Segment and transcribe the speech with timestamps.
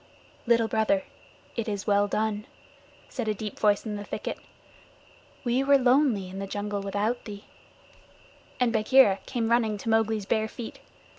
[0.47, 1.03] "Little Brother,
[1.55, 2.47] it is well done,"
[3.07, 4.39] said a deep voice in the thicket.
[5.43, 7.45] "We were lonely in the jungle without thee,"
[8.59, 10.79] and Bagheera came running to Mowgli's bare feet.